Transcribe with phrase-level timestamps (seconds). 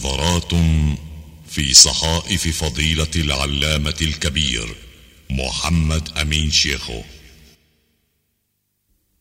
[0.00, 0.52] نظرات
[1.48, 4.76] في صحائف فضيلة العلامة الكبير
[5.30, 7.02] محمد أمين شيخو.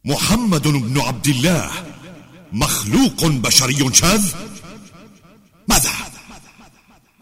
[0.05, 1.71] محمد بن عبد الله
[2.51, 4.33] مخلوق بشري شاذ.
[5.67, 5.91] ماذا؟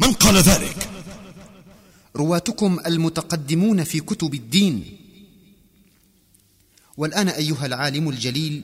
[0.02, 0.90] من قال ذلك؟
[2.16, 4.98] رواتكم المتقدمون في كتب الدين.
[6.98, 8.64] والآن أيها العالم الجليل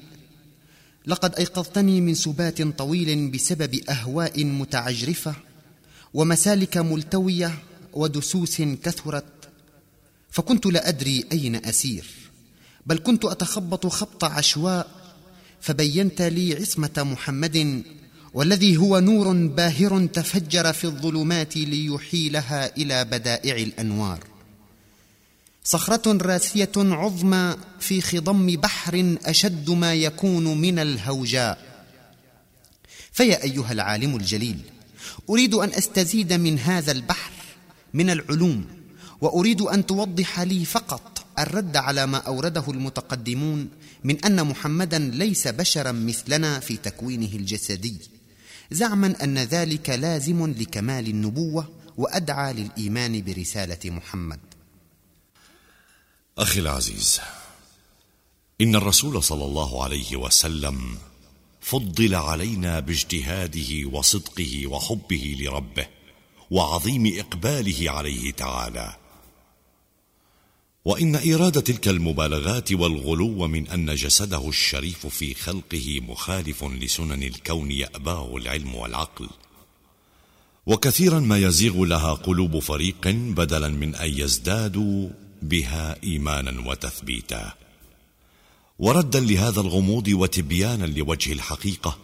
[1.08, 5.36] لقد أيقظتني من سبات طويل بسبب أهواء متعجرفة
[6.14, 7.60] ومسالك ملتوية
[7.94, 9.26] ودسوس كثرت
[10.32, 12.05] فكنت لا أدري أين أسير
[12.86, 14.88] بل كنت أتخبط خبط عشواء
[15.62, 17.84] فبينت لي عصمة محمد
[18.34, 24.33] والذي هو نور باهر تفجر في الظلمات ليحيلها إلى بدائع الأنوار.
[25.63, 31.73] صخرة راسية عظمى في خضم بحر أشد ما يكون من الهوجاء.
[33.12, 34.59] فيا أيها العالم الجليل
[35.30, 37.31] أريد أن أستزيد من هذا البحر
[37.93, 38.65] من العلوم
[39.21, 43.70] وأريد أن توضح لي فقط الرد على ما أورده المتقدمون
[44.04, 47.98] من أن محمدا ليس بشرا مثلنا في تكوينه الجسدي
[48.71, 54.40] زعما أن ذلك لازم لكمال النبوة وأدعى للإيمان برسالة محمد.
[56.37, 57.21] أخي العزيز
[58.62, 60.98] إن الرسول صلى الله عليه وسلم
[61.62, 65.88] فضل علينا باجتهاده وصدقه وحبه لربه
[66.51, 68.95] وعظيم إقباله عليه تعالى.
[70.85, 78.38] وإن ايراد تلك المبالغات والغلو من أن جسده الشريف في خلقه مخالف لسنن الكون يأباه
[78.38, 79.29] العلم والعقل.
[80.66, 87.53] وكثيرا ما يزيغ لها قلوب فريق بدلا من أن يزدادوا بها إيمانا وتثبيتا.
[88.80, 91.97] وردا لهذا الغموض وتبيانا لوجه الحقيقة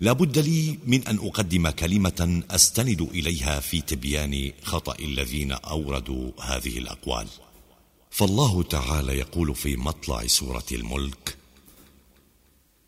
[0.00, 6.78] لا بد لي من أن أقدم كلمة أستند إليها في تبيان خطأ الذين أوردوا هذه
[6.78, 7.26] الأقوال.
[8.10, 11.29] فالله تعالى يقول في مطلع سورة الملك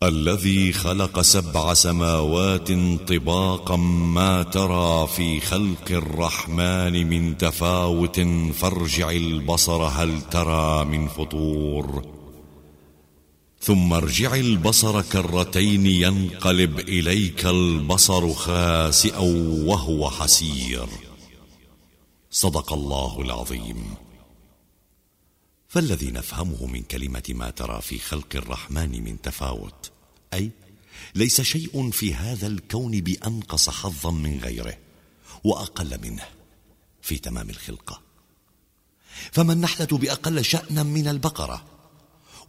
[0.07, 2.71] الذي خلق سبع سماوات
[3.07, 8.19] طباقا ما ترى في خلق الرحمن من تفاوت
[8.53, 12.05] فارجع البصر هل ترى من فطور.
[13.59, 19.19] ثم ارجع البصر كرتين ينقلب إليك البصر خاسئا
[19.65, 20.87] وهو حسير.
[22.31, 23.93] صدق الله العظيم.
[25.67, 29.92] فالذي نفهمه من كلمة ما ترى في خلق الرحمن من تفاوت.
[30.33, 30.51] أي
[31.15, 34.77] ليس شيء في هذا الكون بأنقص حظا من غيره
[35.43, 36.23] وأقل منه
[37.01, 38.01] في تمام الخلقه
[39.31, 41.63] فما النحله بأقل شأنا من البقرة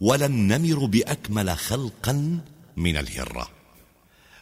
[0.01, 2.39] ولا النمر بأكمل خلقا
[2.77, 3.49] من الهرة.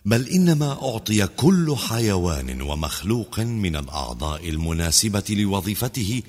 [0.05, 6.23] بل إنما أعطي كل حيوان ومخلوق من الأعضاء المناسبة لوظيفته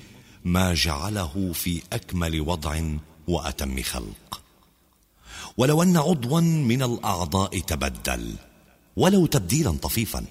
[0.45, 2.81] ما جعله في أكمل وضع
[3.27, 4.41] وأتم خلق.
[5.57, 8.35] ولو أن عضوا من الأعضاء تبدل
[8.95, 10.25] ولو تبديلا طفيفا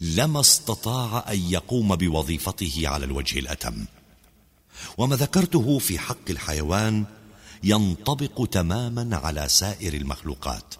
[0.00, 3.84] لما استطاع أن يقوم بوظيفته على الوجه الأتم.
[4.98, 7.04] وما ذكرته في حق الحيوان
[7.62, 10.74] ينطبق تماما على سائر المخلوقات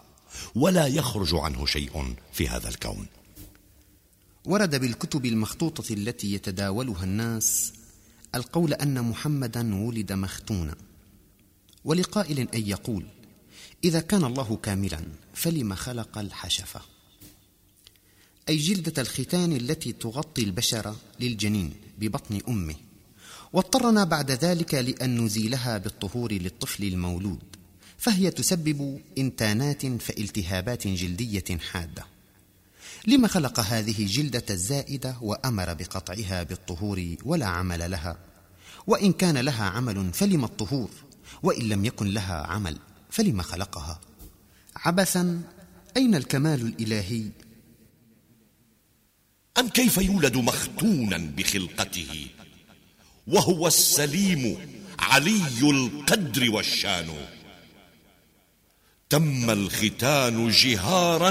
[0.55, 3.07] ولا يخرج عنه شيء في هذا الكون.
[4.45, 7.73] ورد بالكتب المخطوطة التي يتداولها الناس
[8.35, 10.75] القول أن محمدا ولد مختونا
[11.85, 13.07] ولقائل أن يقول
[13.85, 15.01] إذا كان الله كاملا
[15.35, 16.81] فلم خلق الحشفة؟
[18.49, 22.75] أي جلدة الختان التي تغطي البشر للجنين ببطن أمه.
[23.53, 27.43] واضطرنا بعد ذلك لأن نزيلها بالطهور للطفل المولود
[27.99, 32.07] فهي تسبب إنتانات فالتهابات جلدية حادة.
[33.07, 38.19] لما خلق هذه الجلدة الزائدة وأمر بقطعها بالطهور ولا عمل لها؟
[38.87, 40.91] وإن كان لها عمل فلم الطهور؟
[41.43, 42.79] وإن لم يكن لها عمل.
[43.11, 44.01] فلم خلقها؟
[44.77, 45.43] عبثا
[45.97, 47.25] أين الكمال الإلهي؟
[49.59, 52.27] أم كيف يولد مختونا بخلقته؟
[53.27, 54.59] وهو السليم
[54.99, 57.27] علي القدر والشان.
[59.11, 61.31] تم الختان جهارا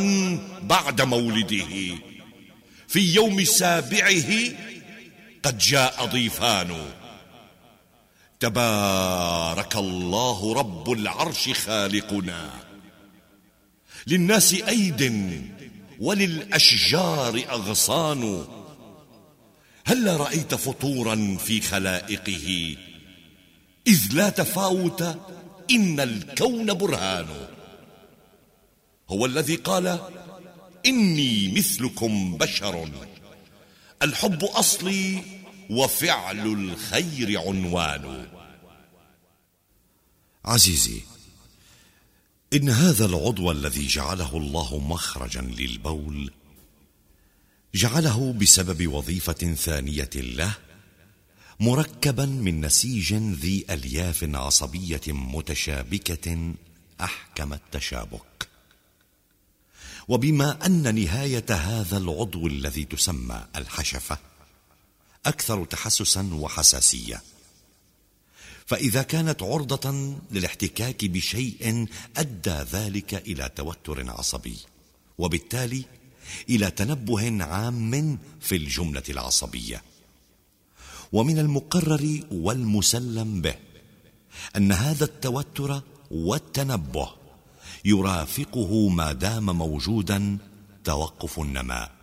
[0.61, 1.97] بعد مولده.
[2.87, 4.31] في يوم سابعه
[5.43, 6.98] قد جاء ضيفان.
[8.39, 12.49] تبارك الله رب العرش خالقنا.
[14.07, 15.41] للناس أيد
[15.99, 18.45] وللأشجار أغصان.
[19.85, 22.75] هل رأيت فطورا في خلائقه؟
[23.87, 25.01] إذ لا تفاوت
[25.71, 27.47] إن الكون برهان.
[29.09, 29.99] هو الذي قال
[30.85, 32.89] إني مثلكم بشر.
[34.01, 35.23] الحب أصلي
[35.69, 38.27] وفعل الخير عنوان.
[40.45, 41.01] عزيزي
[42.53, 46.31] إن هذا العضو الذي جعله الله مخرجا للبول
[47.75, 50.53] جعله بسبب وظيفة ثانية له
[51.59, 56.53] مركبا من نسيج ذي ألياف عصبية متشابكة
[57.01, 58.49] أحكم التشابك.
[60.07, 64.28] وبما أن نهاية هذا العضو الذي تسمى الحشفة
[65.25, 67.21] أكثر تحسسا وحساسية.
[68.65, 71.87] فإذا كانت عرضة للاحتكاك بشيء
[72.17, 74.57] أدى ذلك إلى توتر عصبي
[75.17, 75.83] وبالتالي
[76.49, 79.83] إلى تنبه عام في الجملة العصبية.
[81.11, 83.55] ومن المقرر والمسلم به
[84.57, 85.81] أن هذا التوتر
[86.11, 87.09] والتنبه
[87.85, 90.37] يرافقه ما دام موجودا
[90.83, 91.98] توقف النماء.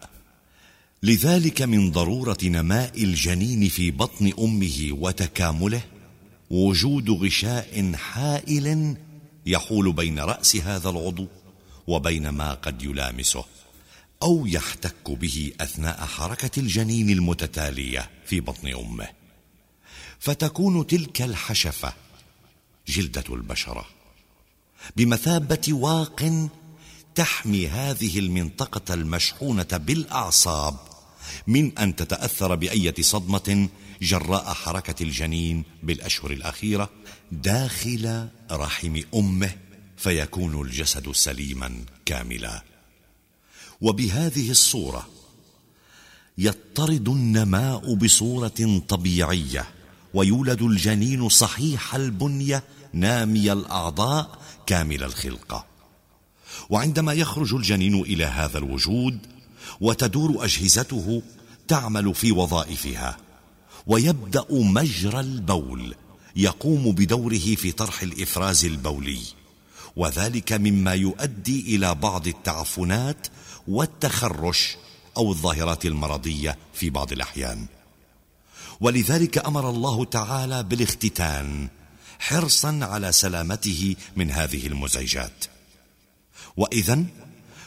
[1.03, 5.83] لذلك من ضرورة نماء الجنين في بطن أمه وتكامله
[6.51, 8.97] وجود غشاء حائل
[9.47, 11.27] يحول بين رأس هذا العضو
[11.87, 13.45] وبين ما قد يلامسه
[14.23, 19.09] أو يحتك به أثناء حركة الجنين المتتالية في بطن أمه.
[20.19, 21.93] فتكون تلك الحشفة
[22.89, 23.87] جلدة البشرة
[24.97, 26.49] بمثابة واق
[27.17, 30.77] تحمي هذه المنطقة المشحونة بالأعصاب
[31.47, 33.69] من أن تتأثر بأية صدمة
[34.03, 36.91] جراء حركة الجنين بالأشهر الأخيرة
[37.33, 39.51] داخل رحم أمه
[39.97, 42.63] فيكون الجسد سليما كاملا.
[43.81, 45.09] وبهذه الصورة
[46.39, 49.65] يضطرد النماء بصورة طبيعية
[50.15, 55.76] ويولد الجنين صحيح البنية نامي الأعضاء كامل الخلقة.
[56.71, 59.19] وعندما يخرج الجنين إلى هذا الوجود
[59.81, 61.23] وتدور أجهزته
[61.69, 63.17] تعمل في وظائفها
[63.87, 65.95] ويبدأ مجرى البول
[66.37, 69.21] يقوم بدوره في طرح الإفراز البولي
[69.97, 73.27] وذلك مما يؤدي إلى بعض التعفنات
[73.69, 74.77] والتخرش
[75.17, 77.67] أو الظاهرات المرضية في بعض الأحيان.
[78.81, 81.69] ولذلك أمر الله تعالى بالاختتان
[82.19, 85.45] حرصا على سلامته من هذه المزعجات.
[86.57, 87.05] وإذا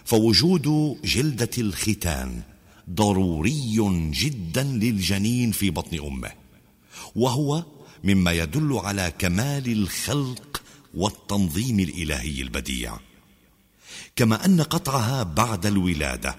[0.06, 2.42] فوجود جلدة الختان
[2.90, 6.32] ضروري جدا للجنين في بطن أمه
[7.16, 7.64] وهو
[8.04, 10.62] مما يدل على كمال الخلق
[10.94, 13.00] والتنظيم الإلهي البديع.
[14.16, 16.36] كما أن قطعها بعد الولادة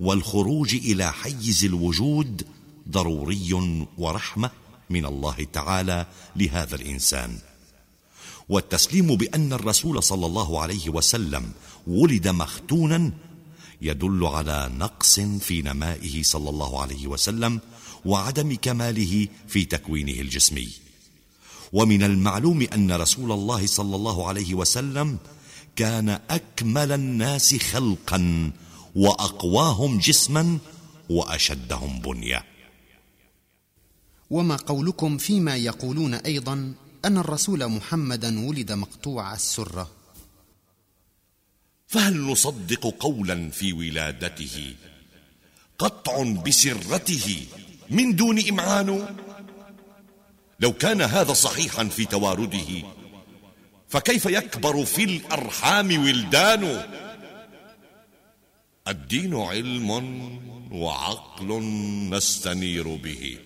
[0.00, 2.46] والخروج إلى حيز الوجود
[2.88, 3.52] ضروري
[3.98, 4.50] ورحمة
[4.90, 6.06] من الله تعالى
[6.36, 7.38] لهذا الإنسان.
[8.48, 11.52] والتسليم بأن الرسول صلى الله عليه وسلم
[11.86, 13.12] ولد مختونا
[13.82, 17.60] يدل على نقص في نمائه صلى الله عليه وسلم
[18.04, 20.68] وعدم كماله في تكوينه الجسمي.
[21.72, 25.18] ومن المعلوم أن رسول الله صلى الله عليه وسلم
[25.76, 28.50] كان أكمل الناس خلقا
[28.94, 30.58] وأقواهم جسما
[31.10, 32.44] وأشدهم بنية.
[34.30, 36.74] وما قولكم فيما يقولون أيضا
[37.04, 39.95] أن الرسول محمدا ولد مقطوع السرة؟
[41.86, 44.74] فهل نصدق قولا في ولادته؟
[45.78, 47.46] قطع بسرته
[47.90, 49.16] من دون إمعان؟
[50.60, 52.82] لو كان هذا صحيحا في توارده
[53.88, 56.86] فكيف يكبر في الأرحام ولدان؟
[58.88, 59.90] الدين علم
[60.72, 61.62] وعقل
[62.10, 63.38] نستنير به.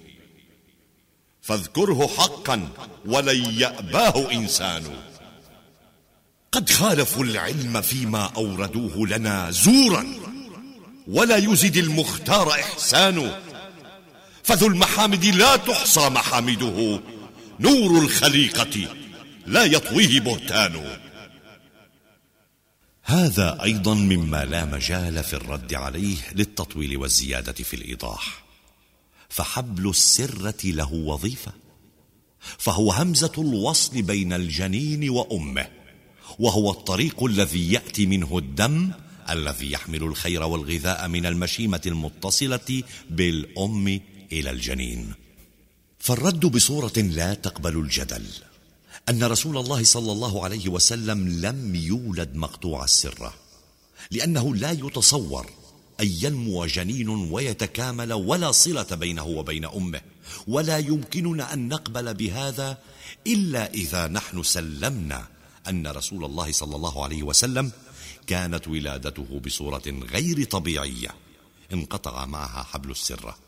[1.43, 2.69] فاذكره حقا
[3.07, 5.10] ولن يأباه إنسان.
[6.53, 10.07] قد خالفوا العلم فيما أوردوه لنا زورا
[11.09, 13.43] ولا يزد المختار إحسان.
[14.43, 17.01] فذو المحامد لا تحصى محامده
[17.61, 18.89] نور الخليقة
[19.47, 20.99] لا يطويه بهتان.
[23.03, 28.45] هذا أيضا مما لا مجال في الرد عليه للتطويل والزيادة في الإيضاح.
[29.29, 31.53] فحبل السرة له وظيفة
[32.59, 35.80] فهو همزة الوصل بين الجنين وأمه.
[36.39, 38.91] وهو الطريق الذي يأتي منه الدم
[39.31, 44.01] الذي يحمل الخير والغذاء من المشيمة المتصلة بالأم
[44.33, 45.13] إلى الجنين.
[45.99, 48.25] فالرد بصورة لا تقبل الجدل
[49.09, 53.35] أن رسول الله صلى الله عليه وسلم لم يولد مقطوع السرة
[54.11, 55.47] لأنه لا يتصور
[56.01, 60.01] أن ينمو جنين ويتكامل ولا صلة بينه وبين أمه
[60.49, 62.79] ولا يمكننا أن نقبل بهذا
[63.27, 65.27] إلا إذا نحن سلمنا
[65.69, 67.73] أن رسول الله صلى الله عليه وسلم
[68.27, 71.15] كانت ولادته بصورة غير طبيعية
[71.73, 73.39] انقطع معها حبل السرة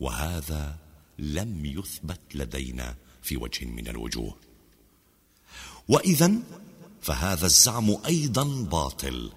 [0.00, 0.76] وهذا
[1.18, 4.36] لم يثبت لدينا في وجه من الوجوه.
[5.88, 6.32] وإذا
[7.02, 9.32] فهذا الزعم أيضا باطل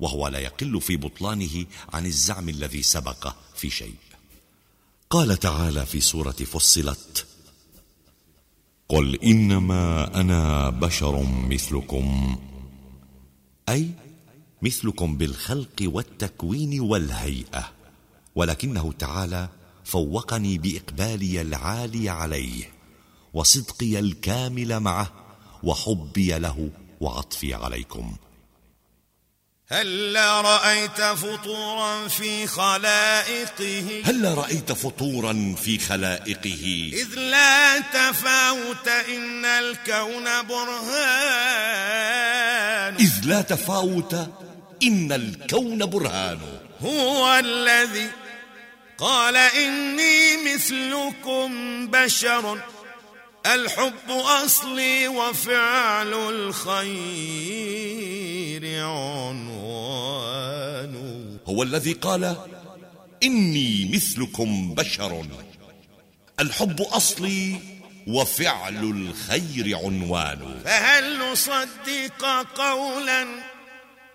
[0.00, 3.94] وهو لا يقل في بطلانه عن الزعم الذي سبق في شيء.
[5.10, 7.26] قال تعالى في سورة فصلت
[8.88, 12.36] قل إنما أنا بشر مثلكم.
[13.68, 13.90] أي
[14.62, 17.72] مثلكم بالخلق والتكوين والهيئة.
[18.34, 19.48] ولكنه تعالى
[19.84, 22.64] فوقني بإقبالي العالي عليه
[23.34, 25.12] وصدقي الكامل معه
[25.62, 28.16] وحبي له وعطفي عليكم.
[29.68, 40.24] هل رأيت فطورا في خلائقه؟ هل رأيت فطورا في خلائقه؟ إذ لا تفاوت إن الكون
[40.42, 40.86] برهان.
[42.94, 44.14] إذ لا تفاوت
[44.82, 46.38] إن الكون برهان.
[46.80, 48.10] هو الذي
[48.98, 51.50] قال إني مثلكم
[51.86, 52.62] بشر.
[53.54, 54.10] الحب
[54.44, 56.94] أصلي وفعل الخير
[58.84, 60.16] عنوان.
[61.46, 62.36] هو الذي قال
[63.22, 65.26] إني مثلكم بشر.
[66.40, 67.56] الحب أصلي
[68.06, 70.60] وفعل الخير عنوان.
[70.64, 72.24] فهل نصدق
[72.56, 73.26] قولا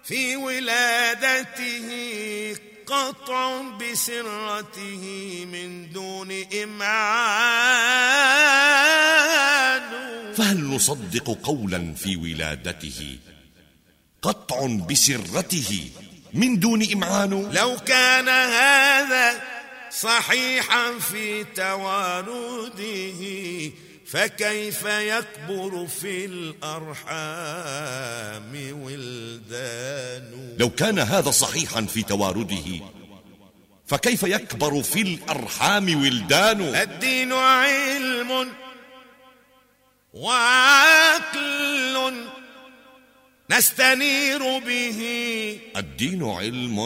[0.04, 1.88] في ولادته؟
[2.92, 5.04] قطع بسرته
[5.52, 6.32] من دون
[6.64, 6.92] إمعان
[10.36, 13.18] فهل نصدق قولا في ولادته؟
[14.22, 15.90] قطع بسرته
[16.34, 19.42] من دون إمعان لو كان هذا
[19.92, 23.22] صحيحا في توارده
[24.12, 27.14] فكيف يكبر في الأرحام
[28.84, 32.82] ولدان؟ لو كان هذا صحيحا في توارده
[33.88, 38.52] فكيف يكبر في الأرحام ولدان؟ الدين علم
[40.14, 42.14] وعقل
[43.52, 45.02] نستنير به.
[45.78, 46.80] الدين علم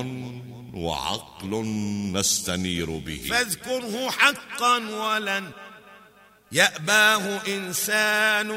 [0.74, 1.66] وعقل
[2.14, 3.22] نستنير به.
[3.30, 5.52] فاذكره حقا ولن
[6.56, 8.50] يأباه إنسان.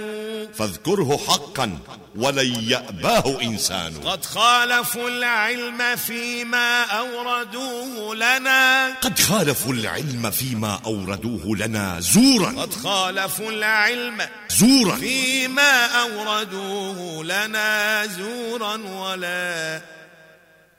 [0.59, 1.79] فاذكره حقا
[2.17, 3.95] ولن يأباه إنسان.
[4.05, 8.95] قد خالفوا العلم فيما أوردوه لنا.
[9.01, 12.63] قد خالفوا العلم فيما أوردوه لنا زورا.
[12.63, 14.97] قد خالفوا العلم زورا.
[14.97, 19.81] فيما أوردوه لنا زورا ولا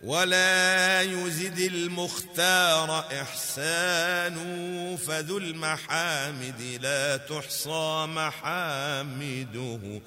[0.04, 4.36] ولا يزد المختار إحسان
[5.08, 10.02] فذو المحامد لا تحصى محامده.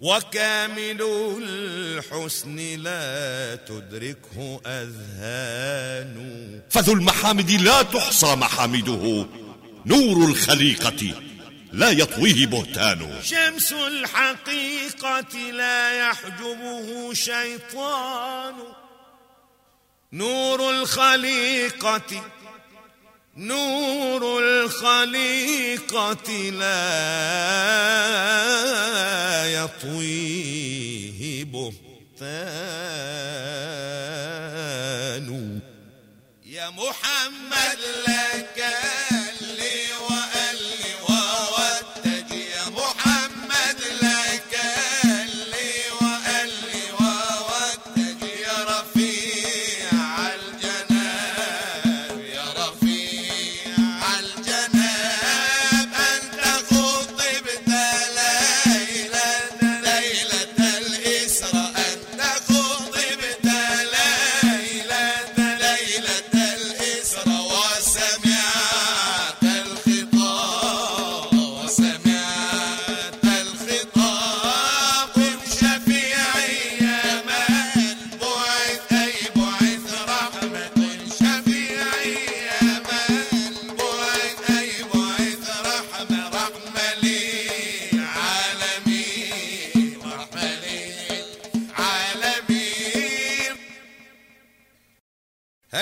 [0.00, 1.02] وكامل
[1.42, 6.16] الحسن لا تدركه أذهان.
[6.70, 9.26] فذو المحامد لا تحصى محامده.
[9.86, 11.14] نور الخليقة
[11.72, 13.22] لا يطويه بهتان.
[13.22, 18.54] شمس الحقيقة لا يحجبه شيطان.
[20.12, 22.30] نور الخليقة
[23.36, 26.82] نور الخليقة لا
[29.64, 32.52] يطويه بهتان.
[36.44, 38.11] يا محمد لك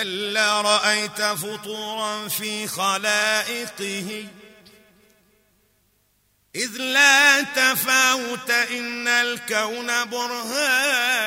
[0.01, 4.29] هل رأيت فطورا في خلائقه.
[6.55, 11.21] إذ لا تفاوت إن الكون برهان.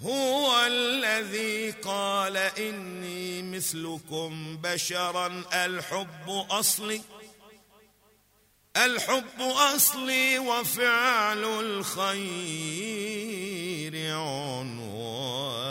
[0.00, 7.02] هو الذي قال إني مثلكم بشرا الحب أصلي.
[8.76, 12.14] الحب أصلي وفعل الخير
[14.14, 15.63] عنوان.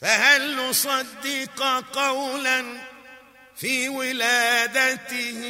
[0.00, 2.64] فهل نصدق قولا
[3.56, 5.40] في ولادته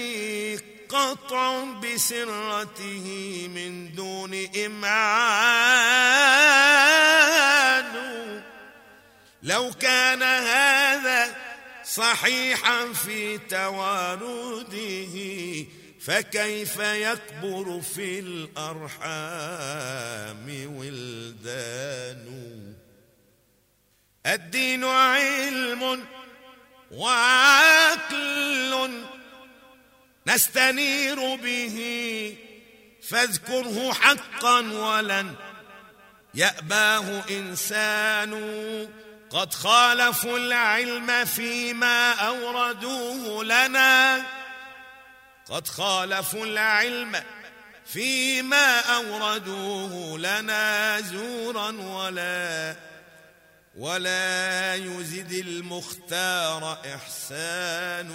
[0.89, 3.07] قطع بسرته
[3.55, 6.11] من دون إمعان
[9.43, 11.37] لو كان هذا
[11.85, 15.17] صحيحا في توارده
[16.01, 19.27] فكيف يكبر في الأرحام
[20.77, 22.70] ولدان؟
[24.27, 26.05] الدين علم
[26.91, 29.05] وعقل
[30.27, 32.37] نستنير به
[33.09, 35.35] فاذكره حقا ولن
[36.35, 38.33] يأباه إنسان.
[39.31, 44.23] قد خالفوا العلم فيما أوردوه لنا.
[45.51, 47.23] قد خالفوا العلم
[47.87, 52.90] فيما أوردوه لنا زورا ولا
[53.81, 58.11] ولا يزد المختار إحسان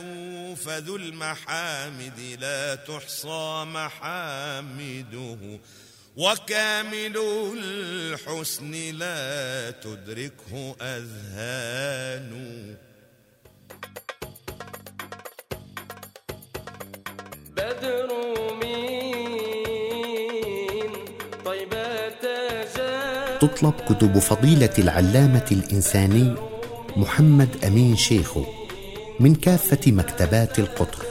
[0.56, 5.60] فذو المحامد لا تحصى محامده.
[6.16, 7.18] وكامل
[7.58, 12.32] الحسن لا تدركه أذهان.
[17.58, 18.10] بدر
[18.62, 19.15] مين
[23.42, 26.36] تطلب كتب فضيلة العلامة الإنساني
[26.98, 28.44] محمد أمين شيخو
[29.20, 31.06] من كافة مكتبات القطر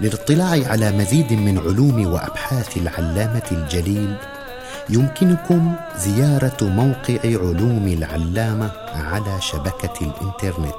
[0.00, 4.16] للاطلاع على مزيد من علوم وأبحاث العلامة الجليل
[4.90, 10.74] يمكنكم زيارة موقع علوم العلامة على شبكة الإنترنت.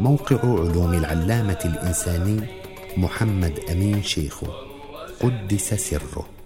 [0.00, 2.40] موقع علوم العلامة الإنساني
[2.96, 4.46] محمد أمين شيخو
[5.20, 6.39] قدس سره.